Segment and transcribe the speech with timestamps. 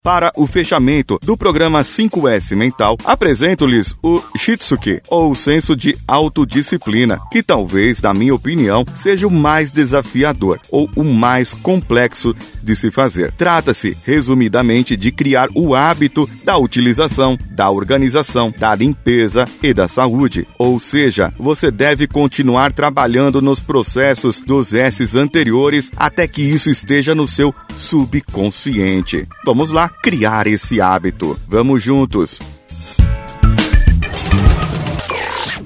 [0.00, 7.42] Para o fechamento do programa 5S Mental, apresento-lhes o Shitsuke, ou senso de autodisciplina, que
[7.42, 12.32] talvez, na minha opinião, seja o mais desafiador ou o mais complexo
[12.62, 13.32] de se fazer.
[13.32, 20.46] Trata-se, resumidamente, de criar o hábito da utilização, da organização, da limpeza e da saúde.
[20.58, 27.16] Ou seja, você deve continuar trabalhando nos processos dos S's anteriores até que isso esteja
[27.16, 29.26] no seu subconsciente.
[29.44, 31.38] Vamos lá criar esse hábito.
[31.48, 32.38] Vamos juntos.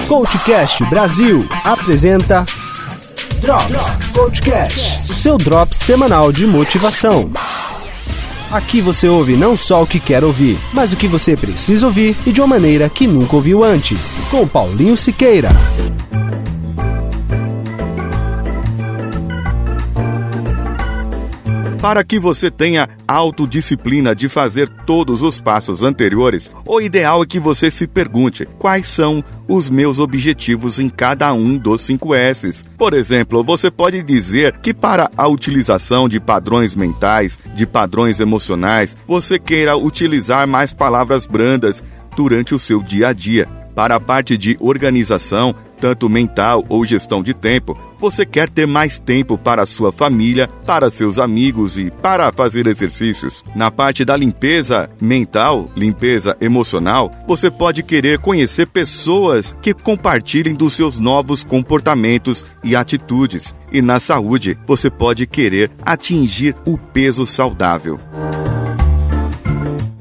[0.09, 2.45] Coachcast Brasil apresenta
[3.41, 7.31] Drops Coachcast, o seu drop semanal de motivação.
[8.53, 12.15] Aqui você ouve não só o que quer ouvir, mas o que você precisa ouvir
[12.27, 14.19] e de uma maneira que nunca ouviu antes.
[14.31, 15.49] Com Paulinho Siqueira.
[21.83, 27.41] Para que você tenha autodisciplina de fazer todos os passos anteriores, o ideal é que
[27.41, 32.65] você se pergunte quais são os meus objetivos em cada um dos 5 S's.
[32.79, 38.97] Por exemplo, você pode dizer que para a utilização de padrões mentais, de padrões emocionais,
[39.05, 41.83] você queira utilizar mais palavras brandas
[42.17, 43.49] durante o seu dia a dia.
[43.75, 48.99] Para a parte de organização, tanto mental ou gestão de tempo, você quer ter mais
[48.99, 53.45] tempo para sua família, para seus amigos e para fazer exercícios.
[53.55, 60.75] Na parte da limpeza mental, limpeza emocional, você pode querer conhecer pessoas que compartilhem dos
[60.75, 63.55] seus novos comportamentos e atitudes.
[63.71, 68.01] E na saúde, você pode querer atingir o peso saudável.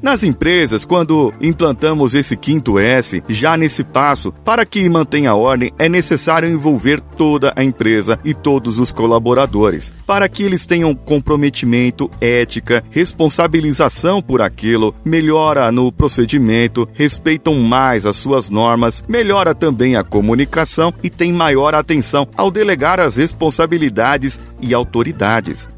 [0.02, 5.70] Nas empresas, quando implantamos esse quinto S, já nesse passo, para que mantenha a ordem,
[5.78, 12.10] é necessário envolver toda a empresa e todos os colaboradores, para que eles tenham comprometimento,
[12.20, 20.02] ética, responsabilização por aquilo, melhora no procedimento, respeitam mais as suas normas, melhora também a
[20.02, 25.68] comunicação e tem maior atenção ao delegar as responsabilidades e autoridades.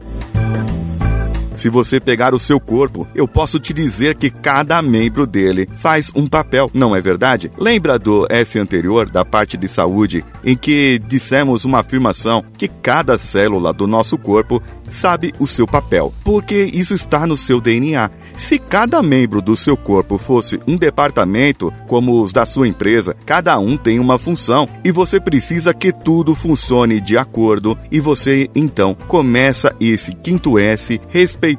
[1.64, 6.12] Se você pegar o seu corpo, eu posso te dizer que cada membro dele faz
[6.14, 7.50] um papel, não é verdade?
[7.56, 13.16] Lembra do S anterior, da parte de saúde, em que dissemos uma afirmação que cada
[13.16, 18.10] célula do nosso corpo sabe o seu papel, porque isso está no seu DNA.
[18.36, 23.58] Se cada membro do seu corpo fosse um departamento, como os da sua empresa, cada
[23.58, 28.94] um tem uma função e você precisa que tudo funcione de acordo e você então
[29.08, 31.53] começa esse quinto S respeitando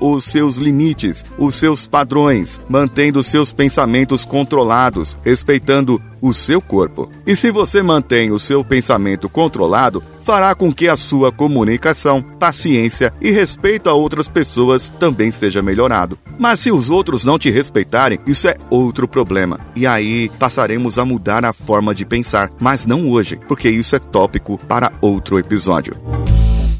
[0.00, 7.10] os seus limites, os seus padrões, mantendo seus pensamentos controlados, respeitando o seu corpo.
[7.26, 13.12] E se você mantém o seu pensamento controlado, fará com que a sua comunicação, paciência
[13.20, 16.18] e respeito a outras pessoas também seja melhorado.
[16.38, 19.60] Mas se os outros não te respeitarem, isso é outro problema.
[19.74, 23.98] E aí passaremos a mudar a forma de pensar, mas não hoje, porque isso é
[23.98, 25.96] tópico para outro episódio.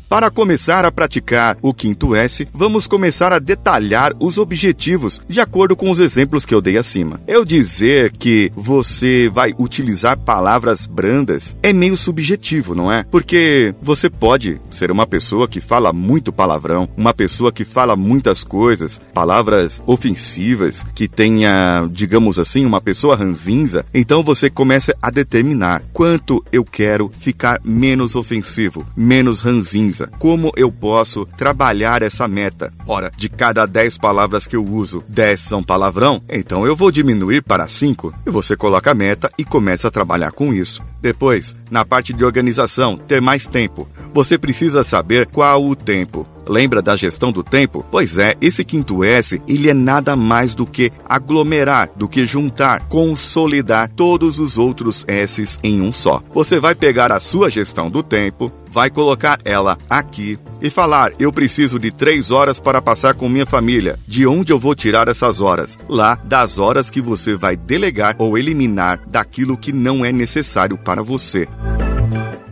[0.09, 5.75] Para começar a praticar o quinto S, vamos começar a detalhar os objetivos de acordo
[5.75, 7.21] com os exemplos que eu dei acima.
[7.27, 13.03] Eu dizer que você vai utilizar palavras brandas é meio subjetivo, não é?
[13.11, 18.45] Porque você pode ser uma pessoa que fala muito palavrão, uma pessoa que fala muitas
[18.45, 23.85] coisas, palavras ofensivas, que tenha, digamos assim, uma pessoa ranzinza.
[23.93, 30.71] Então você começa a determinar quanto eu quero ficar menos ofensivo, menos ranzinza como eu
[30.71, 32.73] posso trabalhar essa meta?
[32.87, 37.43] Ora, de cada 10 palavras que eu uso, 10 são palavrão, então eu vou diminuir
[37.43, 40.83] para 5 e você coloca a meta e começa a trabalhar com isso.
[41.01, 43.89] Depois, na parte de organização, ter mais tempo.
[44.13, 46.27] Você precisa saber qual o tempo.
[46.47, 47.85] Lembra da gestão do tempo?
[47.91, 52.89] Pois é, esse quinto S, ele é nada mais do que aglomerar, do que juntar,
[52.89, 56.23] consolidar todos os outros S's em um só.
[56.33, 61.33] Você vai pegar a sua gestão do tempo, vai colocar ela aqui e falar: eu
[61.33, 63.99] preciso de três horas para passar com minha família.
[64.07, 65.79] De onde eu vou tirar essas horas?
[65.89, 71.03] Lá das horas que você vai delegar ou eliminar daquilo que não é necessário para
[71.03, 71.49] você.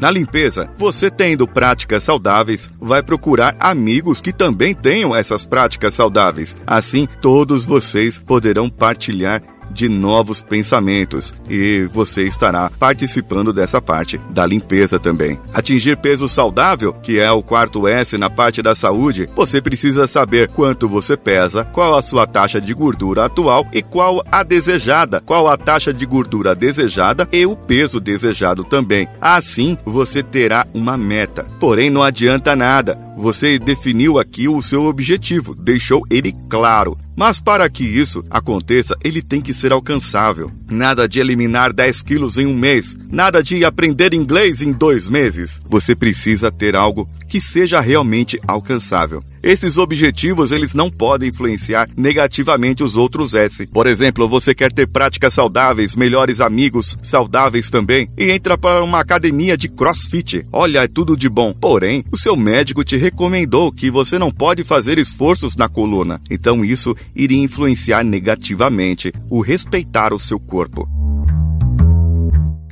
[0.04, 6.54] Na limpeza, você tendo práticas saudáveis, vai procurar amigos que também tenham essas práticas saudáveis.
[6.66, 9.42] Assim, todos vocês poderão partilhar
[9.74, 15.38] de novos pensamentos e você estará participando dessa parte da limpeza também.
[15.52, 20.48] Atingir peso saudável, que é o quarto S na parte da saúde, você precisa saber
[20.48, 25.48] quanto você pesa, qual a sua taxa de gordura atual e qual a desejada, qual
[25.48, 29.08] a taxa de gordura desejada e o peso desejado também.
[29.20, 31.44] Assim, você terá uma meta.
[31.58, 36.98] Porém, não adianta nada você definiu aqui o seu objetivo, deixou ele claro.
[37.16, 40.50] Mas para que isso aconteça, ele tem que ser alcançável.
[40.68, 45.60] Nada de eliminar 10 quilos em um mês, nada de aprender inglês em dois meses.
[45.68, 49.22] Você precisa ter algo que seja realmente alcançável.
[49.46, 53.66] Esses objetivos eles não podem influenciar negativamente os outros S.
[53.66, 59.00] Por exemplo, você quer ter práticas saudáveis, melhores amigos saudáveis também e entra para uma
[59.00, 60.46] academia de CrossFit.
[60.50, 61.52] Olha, é tudo de bom.
[61.52, 66.22] Porém, o seu médico te recomendou que você não pode fazer esforços na coluna.
[66.30, 70.88] Então isso iria influenciar negativamente o respeitar o seu corpo.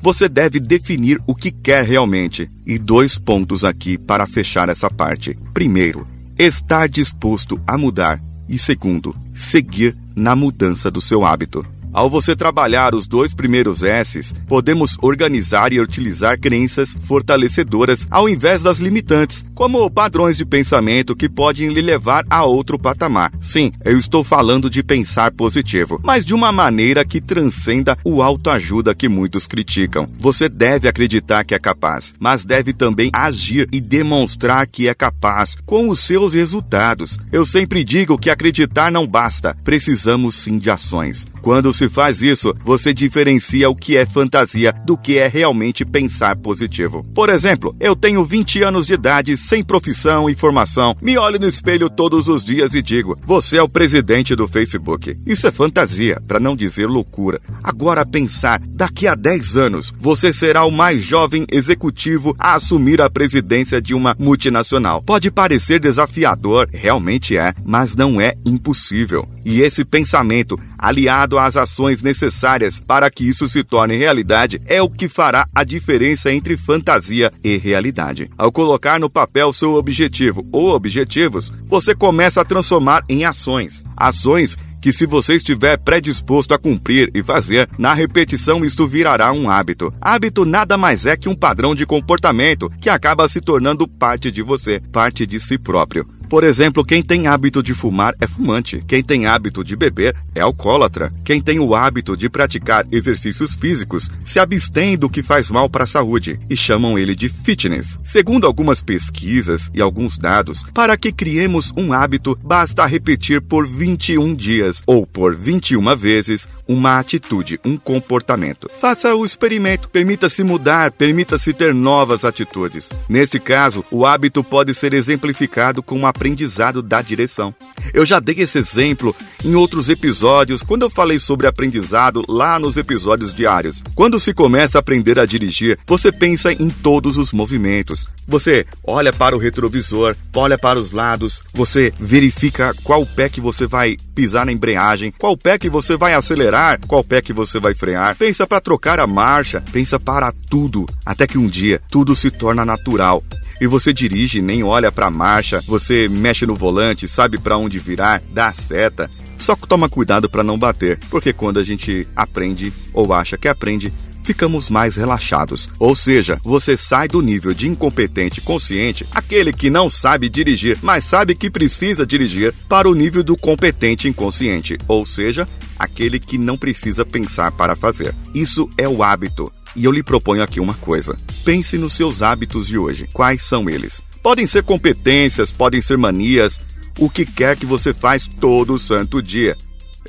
[0.01, 2.51] Você deve definir o que quer realmente.
[2.67, 5.37] E dois pontos aqui para fechar essa parte.
[5.53, 6.07] Primeiro,
[6.43, 8.21] estar disposto a mudar.
[8.49, 11.65] E segundo, seguir na mudança do seu hábito.
[11.93, 18.63] Ao você trabalhar os dois primeiros S's, podemos organizar e utilizar crenças fortalecedoras ao invés
[18.63, 23.31] das limitantes, como padrões de pensamento que podem lhe levar a outro patamar.
[23.43, 28.95] Sim, eu estou falando de pensar positivo, mas de uma maneira que transcenda o autoajuda
[28.95, 30.09] que muitos criticam.
[30.19, 35.57] Você deve acreditar que é capaz, mas deve também agir e demonstrar que é capaz
[35.67, 37.19] com os seus resultados.
[37.31, 41.27] Eu sempre digo que acreditar não basta, precisamos sim de ações.
[41.43, 46.37] Quando se faz isso, você diferencia o que é fantasia do que é realmente pensar
[46.37, 47.05] positivo.
[47.15, 51.49] Por exemplo, eu tenho 20 anos de idade, sem profissão e formação, me olho no
[51.49, 55.17] espelho todos os dias e digo: Você é o presidente do Facebook.
[55.27, 57.41] Isso é fantasia, para não dizer loucura.
[57.63, 63.11] Agora pensar, daqui a 10 anos, você será o mais jovem executivo a assumir a
[63.11, 65.03] presidência de uma multinacional.
[65.03, 69.29] Pode parecer desafiador, realmente é, mas não é impossível.
[69.45, 74.89] E esse pensamento, aliado às ações necessárias para que isso se torne realidade, é o
[74.89, 78.31] que fará a diferença entre fantasia e realidade.
[78.37, 83.85] Ao colocar no papel seu objetivo ou objetivos, você começa a transformar em ações.
[83.97, 89.49] Ações que, se você estiver predisposto a cumprir e fazer, na repetição isto virará um
[89.49, 89.95] hábito.
[90.01, 94.43] Hábito nada mais é que um padrão de comportamento que acaba se tornando parte de
[94.43, 96.05] você, parte de si próprio.
[96.33, 98.83] Por exemplo, quem tem hábito de fumar é fumante.
[98.89, 101.13] Quem tem hábito de beber é alcoólatra.
[101.23, 105.85] Quem tem o hábito de praticar exercícios físicos se abstém do que faz mal para
[105.85, 108.01] a saúde e chamam ele de fitness.
[108.03, 114.35] Segundo algumas pesquisas e alguns dados, para que criemos um hábito, basta repetir por 21
[114.35, 118.71] dias ou por 21 vezes uma atitude, um comportamento.
[118.81, 122.89] Faça o experimento, permita-se mudar, permita-se ter novas atitudes.
[123.09, 127.55] Neste caso, o hábito pode ser exemplificado com uma aprendizado da direção.
[127.93, 129.15] Eu já dei esse exemplo
[129.45, 133.83] em outros episódios, quando eu falei sobre aprendizado lá nos episódios diários.
[133.95, 138.07] Quando se começa a aprender a dirigir, você pensa em todos os movimentos.
[138.27, 143.67] Você olha para o retrovisor, olha para os lados, você verifica qual pé que você
[143.67, 147.75] vai pisar na embreagem, qual pé que você vai acelerar, qual pé que você vai
[147.75, 148.17] frear.
[148.17, 152.65] Pensa para trocar a marcha, pensa para tudo, até que um dia tudo se torna
[152.65, 153.23] natural
[153.63, 157.79] e você dirige, nem olha para a marcha, você mexe no volante, sabe para onde
[157.79, 159.09] virar, dá seta.
[159.39, 163.93] Só toma cuidado para não bater, porque quando a gente aprende ou acha que aprende,
[164.23, 165.69] ficamos mais relaxados.
[165.79, 171.05] Ou seja, você sai do nível de incompetente consciente, aquele que não sabe dirigir, mas
[171.05, 175.47] sabe que precisa dirigir, para o nível do competente inconsciente, ou seja,
[175.79, 178.15] aquele que não precisa pensar para fazer.
[178.35, 179.53] Isso é o hábito.
[179.75, 181.17] E eu lhe proponho aqui uma coisa.
[181.45, 183.09] Pense nos seus hábitos de hoje.
[183.13, 184.03] Quais são eles?
[184.23, 186.61] Podem ser competências, podem ser manias,
[186.99, 189.57] o que quer que você faz todo santo dia.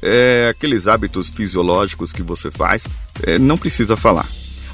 [0.01, 2.83] É, aqueles hábitos fisiológicos que você faz,
[3.21, 4.27] é, não precisa falar.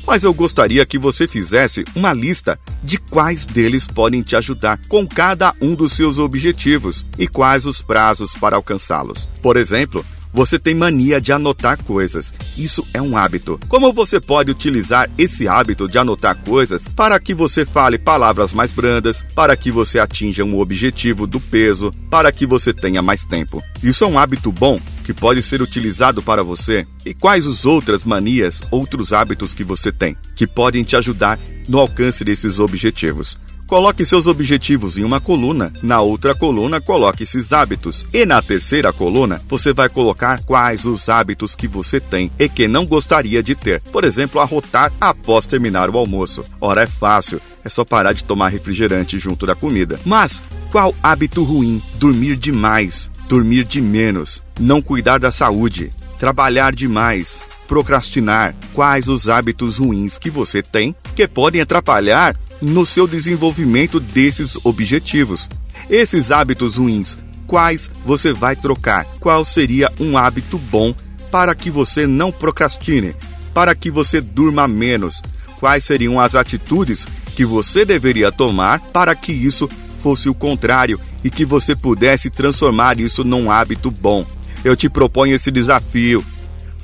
[0.08, 5.08] Mas eu gostaria que você fizesse uma lista de quais deles podem te ajudar com
[5.08, 9.28] cada um dos seus objetivos e quais os prazos para alcançá-los.
[9.42, 10.04] Por exemplo,
[10.34, 12.34] você tem mania de anotar coisas.
[12.58, 13.60] Isso é um hábito.
[13.68, 18.72] Como você pode utilizar esse hábito de anotar coisas para que você fale palavras mais
[18.74, 23.62] brandas, para que você atinja um objetivo do peso, para que você tenha mais tempo?
[23.82, 26.86] Isso é um hábito bom que pode ser utilizado para você?
[27.06, 31.80] E quais as outras manias, outros hábitos que você tem que podem te ajudar no
[31.80, 33.38] alcance desses objetivos?
[33.70, 38.92] Coloque seus objetivos em uma coluna, na outra coluna coloque esses hábitos e na terceira
[38.92, 43.54] coluna você vai colocar quais os hábitos que você tem e que não gostaria de
[43.54, 43.80] ter.
[43.92, 46.44] Por exemplo, arrotar após terminar o almoço.
[46.60, 50.00] Ora, é fácil, é só parar de tomar refrigerante junto da comida.
[50.04, 51.80] Mas qual hábito ruim?
[52.00, 58.56] Dormir demais, dormir de menos, não cuidar da saúde, trabalhar demais, procrastinar.
[58.74, 65.50] Quais os hábitos ruins que você tem que podem atrapalhar no seu desenvolvimento desses objetivos.
[65.90, 69.06] Esses hábitos ruins, quais você vai trocar?
[69.20, 70.94] Qual seria um hábito bom
[71.32, 73.16] para que você não procrastine,
[73.54, 75.22] para que você durma menos?
[75.60, 79.70] Quais seriam as atitudes que você deveria tomar para que isso
[80.02, 84.26] fosse o contrário e que você pudesse transformar isso num hábito bom?
[84.64, 86.24] Eu te proponho esse desafio.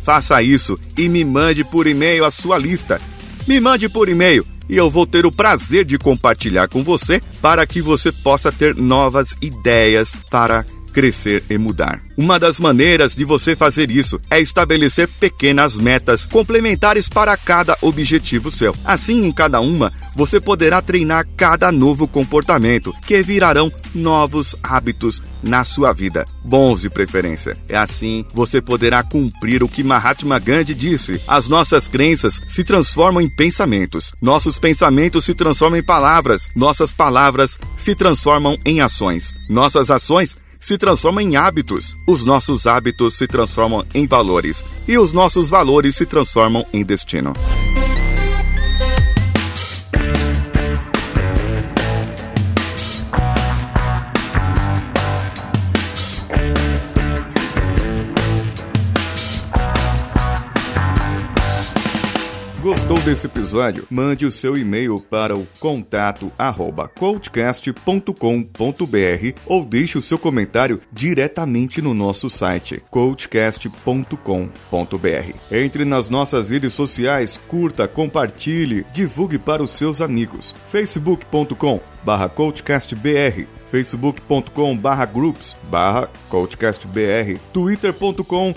[0.04, 3.02] Faça isso e me mande por e-mail a sua lista.
[3.48, 7.66] Me mande por e-mail e eu vou ter o prazer de compartilhar com você para
[7.66, 10.66] que você possa ter novas ideias para
[10.96, 12.02] crescer e mudar.
[12.16, 18.50] Uma das maneiras de você fazer isso é estabelecer pequenas metas complementares para cada objetivo
[18.50, 18.74] seu.
[18.86, 25.66] Assim, em cada uma, você poderá treinar cada novo comportamento, que virarão novos hábitos na
[25.66, 27.58] sua vida, bons de preferência.
[27.68, 33.22] É assim você poderá cumprir o que Mahatma Gandhi disse: as nossas crenças se transformam
[33.22, 39.92] em pensamentos, nossos pensamentos se transformam em palavras, nossas palavras se transformam em ações, nossas
[39.92, 45.48] ações se transformam em hábitos, os nossos hábitos se transformam em valores e os nossos
[45.48, 47.34] valores se transformam em destino.
[63.06, 63.86] Desse episódio?
[63.88, 71.84] Mande o seu e-mail para o contato arroba coachcast.com.br ou deixe o seu comentário diretamente
[71.84, 75.36] no nosso site coachcast.com.br.
[75.52, 80.56] Entre nas nossas redes sociais, curta, compartilhe, divulgue para os seus amigos.
[80.72, 83.46] facebook.com barra coachcastbr
[83.76, 88.54] facebook.com barra groups barra coachcastbr, twitter.com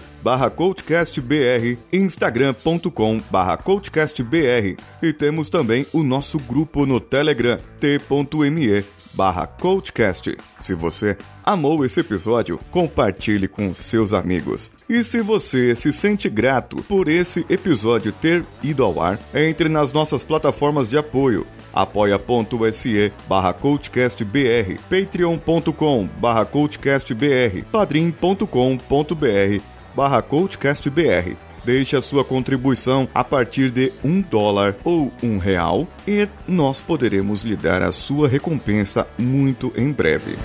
[0.54, 3.20] coachcastbr, instagram.com
[3.64, 10.36] coachcastbr e temos também o nosso grupo no Telegram, t.me barra coachcast.
[10.60, 14.70] Se você amou esse episódio, compartilhe com seus amigos.
[14.88, 19.92] E se você se sente grato por esse episódio ter ido ao ar, entre nas
[19.92, 21.44] nossas plataformas de apoio
[21.78, 29.62] apoia.se barra coachcastbr, patreon.com barra coachcastbr, padrim.com.br
[29.94, 31.36] barra coachcastbr.
[31.64, 37.42] Deixe a sua contribuição a partir de um dólar ou um real e nós poderemos
[37.42, 40.36] lhe dar a sua recompensa muito em breve.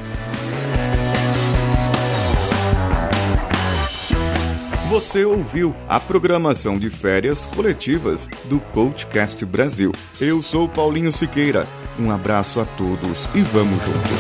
[4.94, 9.92] Você ouviu a programação de férias coletivas do Coachcast Brasil.
[10.22, 11.68] Eu sou Paulinho Siqueira.
[12.00, 14.20] Um abraço a todos e vamos juntos.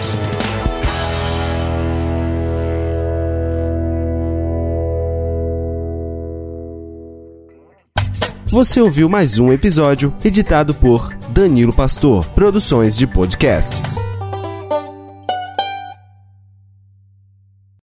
[8.47, 14.12] Você ouviu mais um episódio editado por Danilo Pastor, Produções de Podcasts.